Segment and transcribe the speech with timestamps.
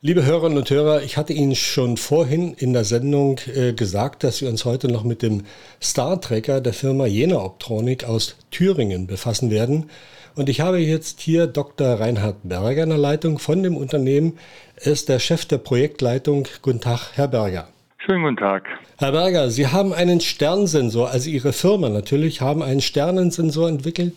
[0.00, 4.40] Liebe Hörerinnen und Hörer, ich hatte Ihnen schon vorhin in der Sendung äh, gesagt, dass
[4.40, 5.42] wir uns heute noch mit dem
[5.82, 9.90] Star Trekker der Firma Jena Optronic aus Thüringen befassen werden.
[10.36, 11.98] Und ich habe jetzt hier Dr.
[11.98, 14.38] Reinhard Berger in der Leitung von dem Unternehmen.
[14.76, 16.46] Er ist der Chef der Projektleitung.
[16.62, 17.66] Guten Tag, Herr Berger.
[17.96, 18.66] Schönen guten Tag.
[18.98, 24.14] Herr Berger, Sie haben einen Sternsensor, also Ihre Firma natürlich, haben einen Sternensensor entwickelt,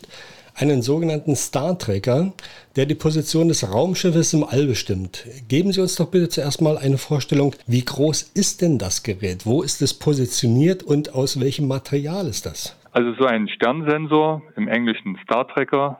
[0.54, 2.32] einen sogenannten Star Tracker,
[2.76, 5.24] der die Position des Raumschiffes im All bestimmt.
[5.48, 9.46] Geben Sie uns doch bitte zuerst mal eine Vorstellung, wie groß ist denn das Gerät?
[9.46, 12.78] Wo ist es positioniert und aus welchem Material ist das?
[12.92, 15.98] Also so ein Sternsensor, im Englischen Star Tracker,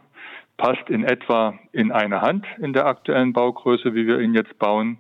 [0.57, 4.99] passt in etwa in eine Hand in der aktuellen Baugröße, wie wir ihn jetzt bauen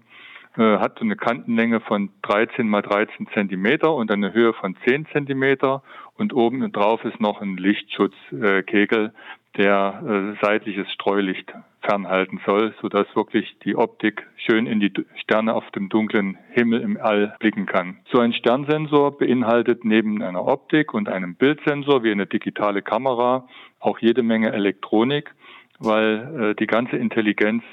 [0.57, 5.82] äh, hat eine Kantenlänge von 13 mal 13 Zentimeter und eine Höhe von 10 Zentimeter
[6.16, 9.15] und oben drauf ist noch ein Lichtschutzkegel,
[9.56, 10.02] der
[10.41, 11.52] äh, seitliches Streulicht
[11.83, 16.97] fernhalten soll, sodass wirklich die Optik schön in die Sterne auf dem dunklen Himmel im
[16.97, 17.98] All blicken kann.
[18.10, 23.49] So ein Sternsensor beinhaltet neben einer Optik und einem Bildsensor wie eine digitale Kamera
[23.80, 25.35] auch jede Menge Elektronik,
[25.80, 27.65] weil äh, die ganze Intelligenz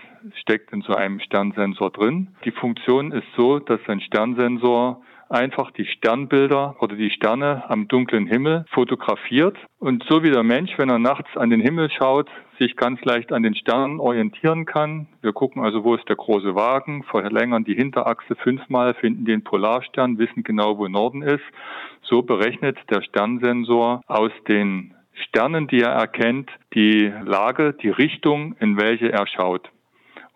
[0.42, 2.30] steckt in so einem Sternsensor drin.
[2.44, 8.28] Die Funktion ist so, dass ein Sternsensor einfach die Sternbilder oder die Sterne am dunklen
[8.28, 12.28] Himmel fotografiert und so wie der Mensch, wenn er nachts an den Himmel schaut,
[12.58, 15.08] sich ganz leicht an den Sternen orientieren kann.
[15.22, 20.18] Wir gucken also, wo ist der große Wagen, verlängern die Hinterachse fünfmal, finden den Polarstern,
[20.18, 21.44] wissen genau, wo Norden ist.
[22.02, 28.80] So berechnet der Sternsensor aus den Sternen, die er erkennt, die Lage, die Richtung, in
[28.80, 29.70] welche er schaut.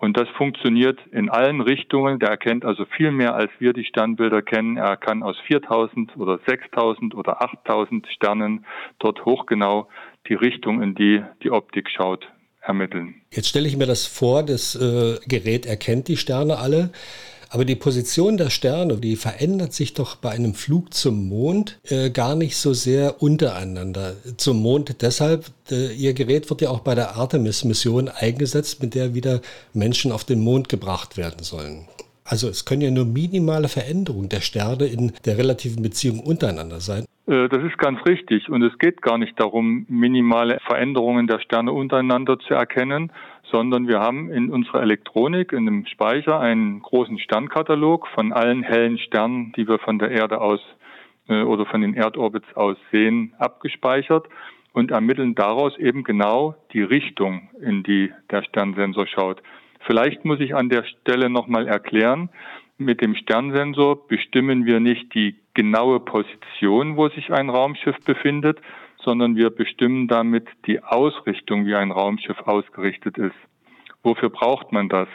[0.03, 2.19] Und das funktioniert in allen Richtungen.
[2.19, 4.75] Der erkennt also viel mehr, als wir die Sternbilder kennen.
[4.75, 8.65] Er kann aus 4000 oder 6000 oder 8000 Sternen
[8.99, 9.87] dort hochgenau
[10.27, 12.27] die Richtung, in die die Optik schaut,
[12.59, 13.15] ermitteln.
[13.31, 16.91] Jetzt stelle ich mir das vor, das äh, Gerät erkennt die Sterne alle.
[17.53, 22.09] Aber die Position der Sterne, die verändert sich doch bei einem Flug zum Mond äh,
[22.09, 24.15] gar nicht so sehr untereinander.
[24.37, 29.13] Zum Mond deshalb, äh, Ihr Gerät wird ja auch bei der Artemis-Mission eingesetzt, mit der
[29.13, 29.39] wieder
[29.71, 31.87] Menschen auf den Mond gebracht werden sollen.
[32.25, 37.05] Also es können ja nur minimale Veränderungen der Sterne in der relativen Beziehung untereinander sein.
[37.27, 38.49] Äh, das ist ganz richtig.
[38.49, 43.11] Und es geht gar nicht darum, minimale Veränderungen der Sterne untereinander zu erkennen,
[43.51, 48.97] sondern wir haben in unserer Elektronik, in dem Speicher, einen großen Sternkatalog von allen hellen
[48.97, 50.61] Sternen, die wir von der Erde aus
[51.27, 54.27] äh, oder von den Erdorbits aus sehen, abgespeichert
[54.73, 59.41] und ermitteln daraus eben genau die Richtung, in die der Sternsensor schaut.
[59.85, 62.29] Vielleicht muss ich an der Stelle nochmal erklären,
[62.77, 68.59] mit dem Sternsensor bestimmen wir nicht die genaue Position, wo sich ein Raumschiff befindet,
[69.03, 73.35] sondern wir bestimmen damit die Ausrichtung, wie ein Raumschiff ausgerichtet ist.
[74.01, 75.07] Wofür braucht man das?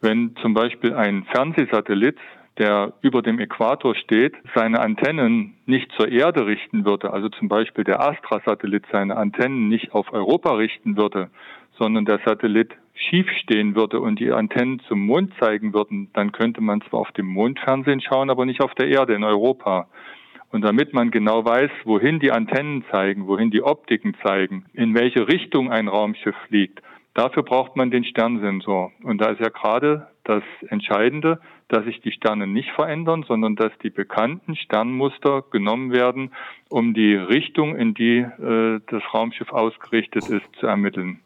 [0.00, 2.16] Wenn zum Beispiel ein Fernsehsatellit,
[2.58, 7.84] der über dem Äquator steht, seine Antennen nicht zur Erde richten würde, also zum Beispiel
[7.84, 11.30] der Astra-Satellit seine Antennen nicht auf Europa richten würde,
[11.78, 16.60] sondern der Satellit schief stehen würde und die Antennen zum Mond zeigen würden, dann könnte
[16.60, 19.88] man zwar auf dem Mond Fernsehen schauen, aber nicht auf der Erde in Europa.
[20.50, 25.28] Und damit man genau weiß, wohin die Antennen zeigen, wohin die Optiken zeigen, in welche
[25.28, 26.82] Richtung ein Raumschiff fliegt,
[27.14, 28.92] dafür braucht man den Sternsensor.
[29.02, 33.72] Und da ist ja gerade das Entscheidende, dass sich die Sterne nicht verändern, sondern dass
[33.82, 36.32] die bekannten Sternmuster genommen werden,
[36.68, 41.20] um die Richtung, in die äh, das Raumschiff ausgerichtet ist, zu ermitteln.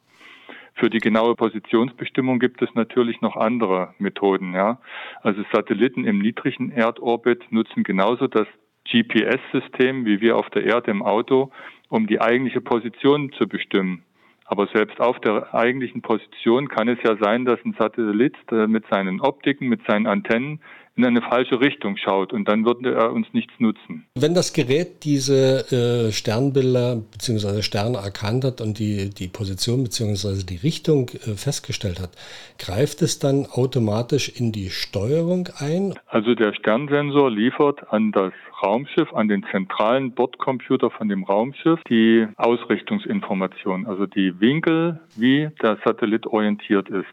[0.81, 4.55] Für die genaue Positionsbestimmung gibt es natürlich noch andere Methoden.
[4.55, 4.81] Ja.
[5.21, 8.47] Also Satelliten im niedrigen Erdorbit nutzen genauso das
[8.91, 11.53] GPS-System wie wir auf der Erde im Auto,
[11.91, 14.05] um die eigentliche Position zu bestimmen.
[14.47, 18.87] Aber selbst auf der eigentlichen Position kann es ja sein, dass ein Satellit äh, mit
[18.91, 20.61] seinen Optiken, mit seinen Antennen
[20.97, 24.07] in eine falsche Richtung schaut und dann würde er uns nichts nutzen.
[24.15, 27.63] Wenn das Gerät diese äh, Sternbilder bzw.
[27.63, 30.45] Sterne erkannt hat und die, die Position bzw.
[30.45, 32.11] die Richtung äh, festgestellt hat,
[32.59, 35.95] greift es dann automatisch in die Steuerung ein?
[36.07, 38.33] Also der Sternsensor liefert an das
[38.63, 45.79] Raumschiff, an den zentralen Bordcomputer von dem Raumschiff die Ausrichtungsinformation, also die Winkel, wie der
[45.85, 47.07] Satellit orientiert ist.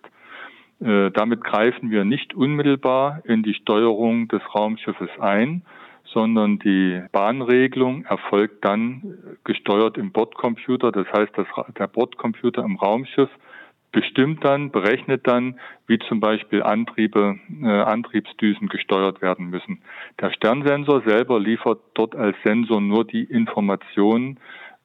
[0.80, 5.64] Äh, damit greifen wir nicht unmittelbar in die Steuerung des Raumschiffes ein,
[6.06, 10.92] sondern die Bahnregelung erfolgt dann gesteuert im Bordcomputer.
[10.92, 11.48] Das heißt, dass
[11.78, 13.30] der Bordcomputer im Raumschiff
[13.92, 19.82] bestimmt dann, berechnet dann, wie zum Beispiel Antriebe, äh, Antriebsdüsen gesteuert werden müssen.
[20.20, 24.40] Der Sternsensor selber liefert dort als Sensor nur die Informationen,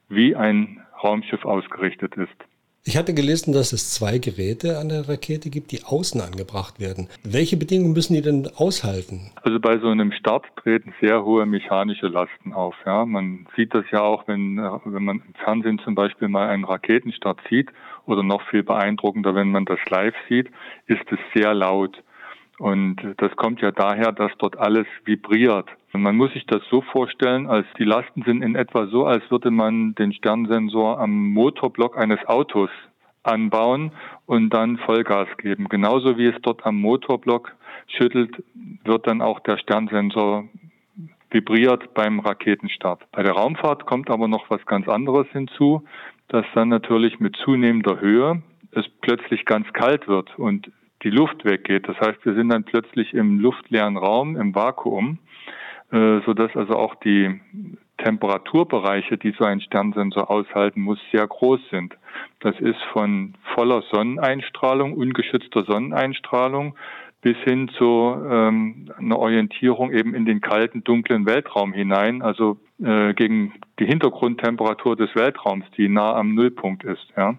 [0.08, 2.51] wie ein Raumschiff ausgerichtet ist.
[2.84, 7.08] Ich hatte gelesen, dass es zwei Geräte an der Rakete gibt, die außen angebracht werden.
[7.22, 9.30] Welche Bedingungen müssen die denn aushalten?
[9.44, 12.74] Also bei so einem Start treten sehr hohe mechanische Lasten auf.
[12.84, 16.64] Ja, man sieht das ja auch, wenn, wenn man im Fernsehen zum Beispiel mal einen
[16.64, 17.70] Raketenstart sieht
[18.06, 20.50] oder noch viel beeindruckender, wenn man das live sieht,
[20.86, 22.02] ist es sehr laut.
[22.58, 25.68] Und das kommt ja daher, dass dort alles vibriert.
[25.94, 29.50] Man muss sich das so vorstellen, als die Lasten sind in etwa so, als würde
[29.50, 32.70] man den Sternsensor am Motorblock eines Autos
[33.22, 33.92] anbauen
[34.26, 35.68] und dann Vollgas geben.
[35.68, 37.54] Genauso wie es dort am Motorblock
[37.86, 38.42] schüttelt,
[38.84, 40.48] wird dann auch der Sternsensor
[41.30, 43.02] vibriert beim Raketenstart.
[43.12, 45.84] Bei der Raumfahrt kommt aber noch was ganz anderes hinzu,
[46.28, 48.42] dass dann natürlich mit zunehmender Höhe
[48.72, 50.70] es plötzlich ganz kalt wird und
[51.02, 51.88] die Luft weggeht.
[51.88, 55.18] Das heißt, wir sind dann plötzlich im luftleeren Raum, im Vakuum,
[55.92, 57.40] äh, so dass also auch die
[57.98, 61.96] Temperaturbereiche, die so ein Sternsensor aushalten muss, sehr groß sind.
[62.40, 66.74] Das ist von voller Sonneneinstrahlung, ungeschützter Sonneneinstrahlung
[67.20, 73.14] bis hin zu ähm, einer Orientierung eben in den kalten, dunklen Weltraum hinein, also äh,
[73.14, 77.06] gegen die Hintergrundtemperatur des Weltraums, die nah am Nullpunkt ist.
[77.16, 77.38] Ja.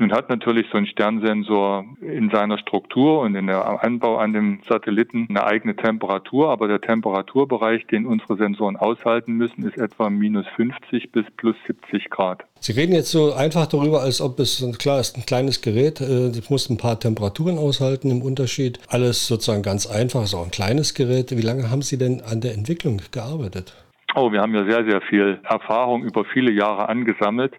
[0.00, 4.60] Nun hat natürlich so ein Sternsensor in seiner Struktur und in der Anbau an dem
[4.66, 10.46] Satelliten eine eigene Temperatur, aber der Temperaturbereich, den unsere Sensoren aushalten müssen, ist etwa minus
[10.56, 12.44] 50 bis plus 70 Grad.
[12.60, 16.30] Sie reden jetzt so einfach darüber, als ob es, klar ist, ein kleines Gerät, äh,
[16.30, 18.78] das muss ein paar Temperaturen aushalten im Unterschied.
[18.88, 21.30] Alles sozusagen ganz einfach, ist auch ein kleines Gerät.
[21.36, 23.74] Wie lange haben Sie denn an der Entwicklung gearbeitet?
[24.14, 27.52] Oh, wir haben ja sehr, sehr viel Erfahrung über viele Jahre angesammelt.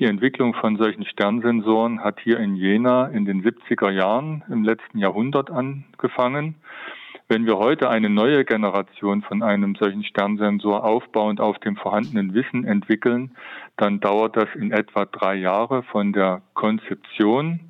[0.00, 4.98] Die Entwicklung von solchen Sternsensoren hat hier in Jena in den 70er Jahren im letzten
[4.98, 6.56] Jahrhundert angefangen.
[7.28, 12.64] Wenn wir heute eine neue Generation von einem solchen Sternsensor aufbauend auf dem vorhandenen Wissen
[12.64, 13.36] entwickeln,
[13.76, 17.60] dann dauert das in etwa drei Jahre von der Konzeption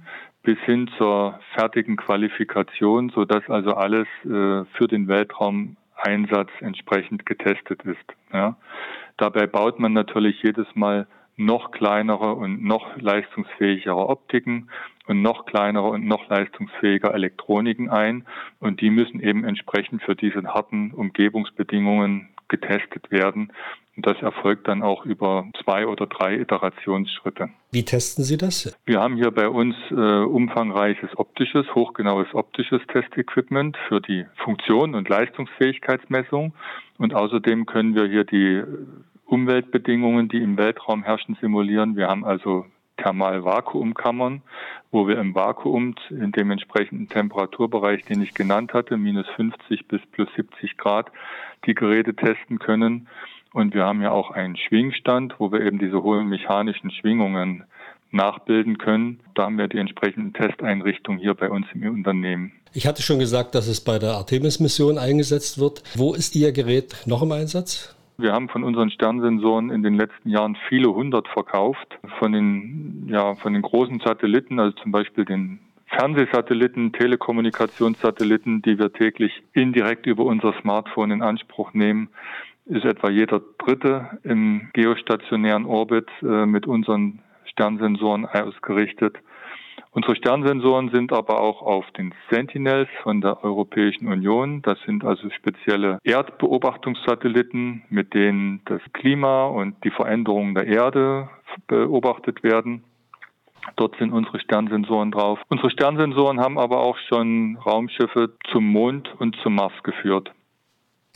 [0.43, 8.15] bis hin zur fertigen Qualifikation, sodass also alles äh, für den Weltraumeinsatz entsprechend getestet ist.
[8.32, 8.56] Ja.
[9.19, 11.06] Dabei baut man natürlich jedes Mal
[11.37, 14.69] noch kleinere und noch leistungsfähigere Optiken
[15.07, 18.25] und noch kleinere und noch leistungsfähiger Elektroniken ein.
[18.61, 23.53] Und die müssen eben entsprechend für diese harten Umgebungsbedingungen getestet werden.
[23.97, 27.51] Und das erfolgt dann auch über zwei oder drei Iterationsschritte.
[27.71, 28.77] Wie testen Sie das?
[28.87, 35.09] Wir haben hier bei uns äh, umfangreiches optisches, hochgenaues optisches Testequipment für die Funktion und
[35.09, 36.55] Leistungsfähigkeitsmessung.
[36.99, 38.63] Und außerdem können wir hier die
[39.35, 41.97] Umweltbedingungen, die im Weltraum herrschen, simulieren.
[41.97, 42.67] Wir haben also
[42.99, 44.43] Thermal-Vakuumkammern,
[44.93, 50.01] wo wir im Vakuum in dem entsprechenden Temperaturbereich, den ich genannt hatte, minus 50 bis
[50.13, 51.11] plus 70 Grad,
[51.67, 53.09] die Geräte testen können.
[53.53, 57.65] Und wir haben ja auch einen Schwingstand, wo wir eben diese hohen mechanischen Schwingungen
[58.13, 59.19] nachbilden können.
[59.35, 62.53] Da haben wir die entsprechenden Testeinrichtungen hier bei uns im Unternehmen.
[62.73, 65.83] Ich hatte schon gesagt, dass es bei der Artemis-Mission eingesetzt wird.
[65.97, 67.97] Wo ist Ihr Gerät noch im Einsatz?
[68.16, 71.99] Wir haben von unseren Sternsensoren in den letzten Jahren viele hundert verkauft.
[72.19, 78.93] Von den, ja, von den großen Satelliten, also zum Beispiel den Fernsehsatelliten, Telekommunikationssatelliten, die wir
[78.93, 82.08] täglich indirekt über unser Smartphone in Anspruch nehmen,
[82.66, 89.16] ist etwa jeder dritte im geostationären Orbit äh, mit unseren Sternsensoren ausgerichtet.
[89.94, 94.61] Unsere Sternsensoren sind aber auch auf den Sentinels von der Europäischen Union.
[94.62, 101.28] Das sind also spezielle Erdbeobachtungssatelliten, mit denen das Klima und die Veränderungen der Erde
[101.69, 102.83] beobachtet werden.
[103.76, 105.38] Dort sind unsere Sternsensoren drauf.
[105.49, 110.33] Unsere Sternsensoren haben aber auch schon Raumschiffe zum Mond und zum Mars geführt.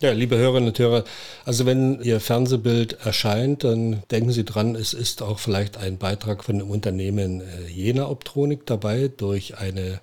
[0.01, 1.03] Ja, liebe Hörerinnen und Hörer,
[1.45, 6.45] also wenn Ihr Fernsehbild erscheint, dann denken Sie dran, es ist auch vielleicht ein Beitrag
[6.45, 9.99] von dem Unternehmen äh, Jena Optronik dabei durch eine,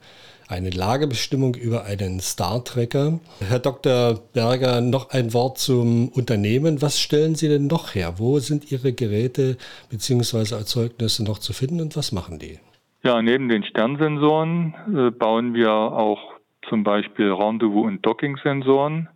[0.50, 3.22] eine Lagebestimmung über einen Star-Tracker.
[3.40, 4.20] Herr Dr.
[4.34, 6.82] Berger, noch ein Wort zum Unternehmen.
[6.82, 8.16] Was stellen Sie denn noch her?
[8.18, 9.56] Wo sind Ihre Geräte
[9.90, 10.56] bzw.
[10.56, 12.60] Erzeugnisse noch zu finden und was machen die?
[13.04, 16.20] Ja, neben den Sternsensoren äh, bauen wir auch
[16.68, 19.08] zum Beispiel Rendezvous- und Docking-Sensoren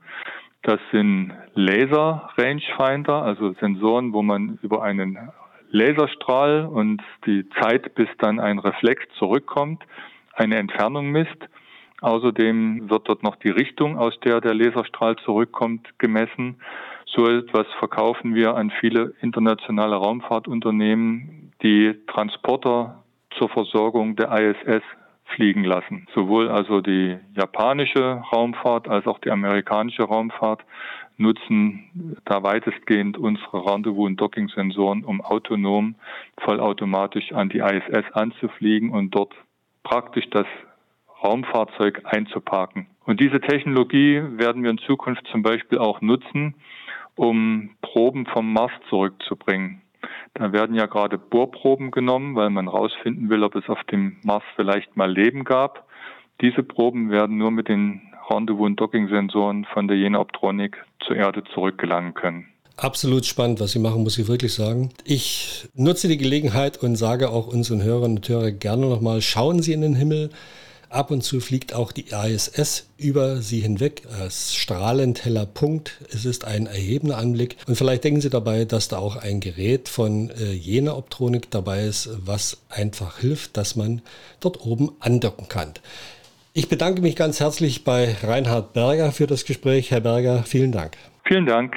[0.63, 5.17] das sind Laser-Rangefinder, also Sensoren, wo man über einen
[5.71, 9.83] Laserstrahl und die Zeit, bis dann ein Reflex zurückkommt,
[10.33, 11.37] eine Entfernung misst.
[12.01, 16.59] Außerdem wird dort noch die Richtung, aus der der Laserstrahl zurückkommt, gemessen.
[17.05, 23.03] So etwas verkaufen wir an viele internationale Raumfahrtunternehmen, die Transporter
[23.37, 24.83] zur Versorgung der ISS
[25.35, 26.07] fliegen lassen.
[26.13, 30.63] Sowohl also die japanische Raumfahrt als auch die amerikanische Raumfahrt
[31.17, 35.95] nutzen da weitestgehend unsere Rendezvous- und Docking-Sensoren, um autonom,
[36.39, 39.33] vollautomatisch an die ISS anzufliegen und dort
[39.83, 40.47] praktisch das
[41.23, 42.87] Raumfahrzeug einzuparken.
[43.05, 46.55] Und diese Technologie werden wir in Zukunft zum Beispiel auch nutzen,
[47.15, 49.81] um Proben vom Mars zurückzubringen.
[50.33, 54.43] Da werden ja gerade Bohrproben genommen, weil man herausfinden will, ob es auf dem Mars
[54.55, 55.87] vielleicht mal Leben gab.
[56.41, 61.43] Diese Proben werden nur mit den Rendezvous- und Docking-Sensoren von der Jena Optronik zur Erde
[61.53, 62.47] zurückgelangen können.
[62.77, 64.89] Absolut spannend, was Sie machen, muss ich wirklich sagen.
[65.03, 69.73] Ich nutze die Gelegenheit und sage auch unseren Hörern und Hörern gerne nochmal, schauen Sie
[69.73, 70.29] in den Himmel.
[70.89, 75.99] Ab und zu fliegt auch die ISS über sie hinweg als strahlend heller Punkt.
[76.11, 77.57] Es ist ein erhebender Anblick.
[77.67, 81.83] Und vielleicht denken Sie dabei, dass da auch ein Gerät von äh, jener Optronik dabei
[81.83, 84.01] ist, was einfach hilft, dass man
[84.39, 85.73] dort oben andocken kann.
[86.53, 89.91] Ich bedanke mich ganz herzlich bei Reinhard Berger für das Gespräch.
[89.91, 90.97] Herr Berger, vielen Dank.
[91.23, 91.75] Vielen Dank.